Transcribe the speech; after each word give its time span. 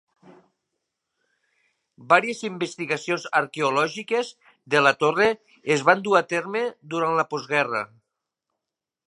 Vàries 2.13 2.41
investigacions 2.49 3.27
arqueològiques 3.41 4.33
de 4.75 4.83
la 4.87 4.95
torre 5.05 5.29
es 5.77 5.85
van 5.91 6.03
dur 6.09 6.17
a 6.23 6.27
terme 6.33 6.65
durant 6.97 7.21
la 7.21 7.29
postguerra. 7.37 7.85